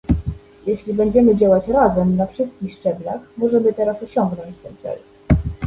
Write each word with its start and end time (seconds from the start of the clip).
Jeśli 0.65 0.93
będziemy 0.93 1.35
działać 1.37 1.67
razem, 1.67 2.15
na 2.15 2.27
wszystkich 2.27 2.73
szczeblach, 2.73 3.21
możemy 3.37 3.73
teraz 3.73 4.03
osiągnąć 4.03 4.57
ten 4.63 4.75
cel 4.77 4.99